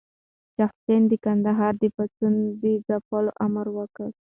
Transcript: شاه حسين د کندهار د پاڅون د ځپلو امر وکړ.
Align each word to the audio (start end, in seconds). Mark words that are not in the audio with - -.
شاه 0.55 0.71
حسين 0.73 1.01
د 1.07 1.13
کندهار 1.25 1.73
د 1.81 1.83
پاڅون 1.95 2.33
د 2.61 2.63
ځپلو 2.87 3.31
امر 3.45 3.67
وکړ. 3.77 4.09